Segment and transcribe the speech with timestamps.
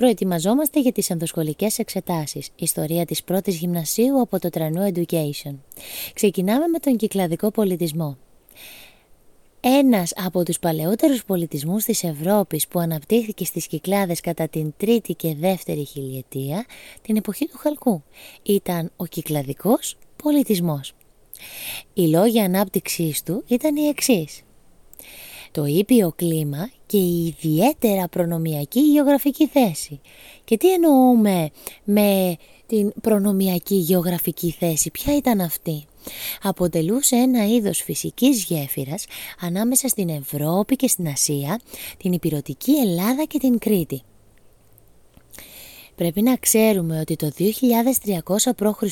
[0.00, 2.48] Προετοιμαζόμαστε για τις ενδοσχολικές εξετάσεις.
[2.56, 5.54] Ιστορία της πρώτης γυμνασίου από το Τρανού Education.
[6.14, 8.18] Ξεκινάμε με τον κυκλαδικό πολιτισμό.
[9.60, 15.34] Ένας από τους παλαιότερους πολιτισμούς της Ευρώπης που αναπτύχθηκε στις Κυκλάδες κατά την τρίτη και
[15.34, 16.66] δεύτερη χιλιετία,
[17.02, 18.02] την εποχή του Χαλκού,
[18.42, 20.92] ήταν ο κυκλαδικός πολιτισμός.
[21.94, 24.42] Οι λόγοι ανάπτυξής του ήταν οι εξής.
[25.52, 30.00] Το ήπιο κλίμα και η ιδιαίτερα προνομιακή γεωγραφική θέση.
[30.44, 31.50] Και τι εννοούμε
[31.84, 35.84] με την προνομιακή γεωγραφική θέση, ποια ήταν αυτή;
[36.42, 39.04] Αποτελούσε ένα είδος φυσικής γέφυρας
[39.40, 41.60] ανάμεσα στην Ευρώπη και στην Ασία,
[41.96, 44.02] την υπηρετική Ελλάδα και την Κρήτη.
[46.00, 47.52] Πρέπει να ξέρουμε ότι το 2300
[48.56, 48.82] π.Χ.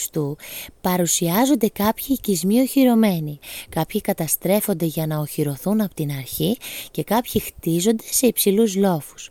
[0.80, 3.38] παρουσιάζονται κάποιοι οικισμοί οχυρωμένοι.
[3.68, 6.56] Κάποιοι καταστρέφονται για να οχυρωθούν από την αρχή
[6.90, 9.30] και κάποιοι χτίζονται σε υψηλούς λόφους.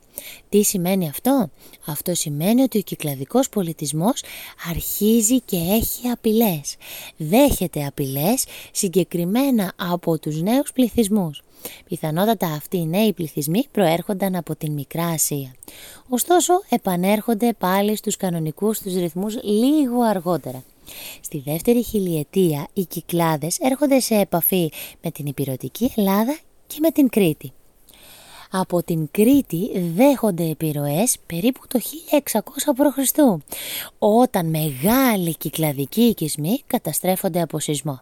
[0.50, 1.50] Τι σημαίνει αυτό;
[1.86, 4.24] Αυτό σημαίνει ότι ο κυκλαδικός πολιτισμός
[4.70, 6.76] αρχίζει και έχει απειλές.
[7.18, 11.42] Δέχεται απειλές συγκεκριμένα από τους νέους πληθυσμούς.
[11.86, 15.56] Πιθανότατα αυτοί οι νέοι πληθυσμοί προέρχονταν από την Μικρά Ασία.
[16.10, 20.64] Ωστόσο επανέρχονται πάλι στους κανονικούς τους ρυθμούς λίγο αργότερα.
[21.22, 24.72] Στη δεύτερη χιλιετία οι Κυκλάδες έρχονται σε επαφή
[25.02, 27.52] με την Υπηρωτική Ελλάδα και με την Κρήτη.
[28.52, 31.80] Από την Κρήτη δέχονται επιρροές περίπου το
[32.32, 32.40] 1600
[32.76, 33.18] π.Χ.
[33.98, 38.02] όταν μεγάλοι κυκλαδικοί οικισμοί καταστρέφονται από σεισμό.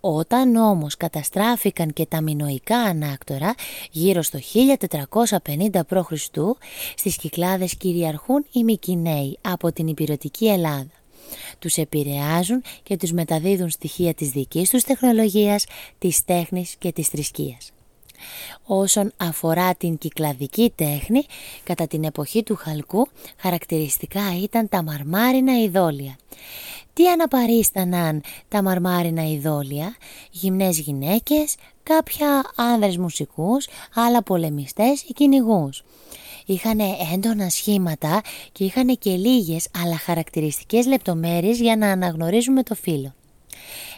[0.00, 3.54] Όταν όμως καταστράφηκαν και τα μινοϊκά ανάκτορα
[3.90, 4.38] γύρω στο
[5.70, 6.12] 1450 π.Χ.
[6.94, 10.90] στις Κυκλάδες κυριαρχούν οι Μικυναίοι από την υπηρετική Ελλάδα.
[11.58, 15.64] Τους επηρεάζουν και τους μεταδίδουν στοιχεία της δικής τους τεχνολογίας,
[15.98, 17.72] της τέχνης και της θρησκείας.
[18.64, 21.24] Όσον αφορά την κυκλαδική τέχνη,
[21.64, 26.16] κατά την εποχή του Χαλκού χαρακτηριστικά ήταν τα μαρμάρινα ειδόλια.
[27.00, 29.96] Τι αναπαρίσταναν τα μαρμάρινα ειδόλια,
[30.30, 35.84] γυμνές γυναίκες, κάποια άνδρες μουσικούς, άλλα πολεμιστές ή κυνηγούς.
[36.46, 36.78] Είχαν
[37.12, 38.20] έντονα σχήματα
[38.52, 43.14] και είχαν και λίγες αλλά χαρακτηριστικές λεπτομέρειες για να αναγνωρίζουμε το φύλλο.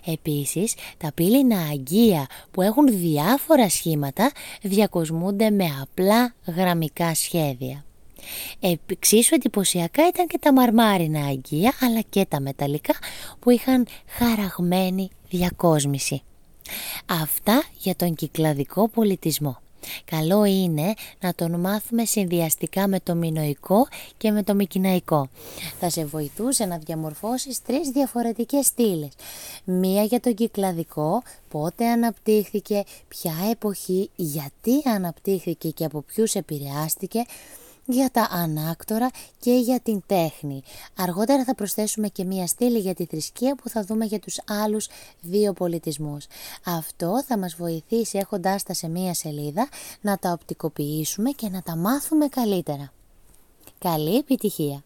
[0.04, 4.30] Επίσης, τα πύληνα αγγεία που έχουν διάφορα σχήματα
[4.62, 7.84] διακοσμούνται με απλά γραμμικά σχέδια.
[8.88, 12.94] Εξίσου εντυπωσιακά ήταν και τα μαρμάρινα αγγεία αλλά και τα μεταλλικά
[13.40, 16.22] που είχαν χαραγμένη διακόσμηση.
[17.06, 19.56] Αυτά για τον κυκλαδικό πολιτισμό.
[20.04, 25.28] Καλό είναι να τον μάθουμε συνδυαστικά με το μινοϊκό και με το μικυναϊκό.
[25.80, 29.10] Θα σε βοηθούσε να διαμορφώσεις τρεις διαφορετικές στήλες.
[29.64, 37.24] Μία για τον κυκλαδικό, πότε αναπτύχθηκε, ποια εποχή, γιατί αναπτύχθηκε και από ποιους επηρεάστηκε
[37.86, 40.62] για τα ανάκτορα και για την τέχνη.
[40.96, 44.88] Αργότερα θα προσθέσουμε και μία στήλη για τη θρησκεία που θα δούμε για τους άλλους
[45.20, 46.26] δύο πολιτισμούς.
[46.64, 49.68] Αυτό θα μας βοηθήσει έχοντάς τα σε μία σελίδα
[50.00, 52.92] να τα οπτικοποιήσουμε και να τα μάθουμε καλύτερα.
[53.78, 54.82] Καλή επιτυχία!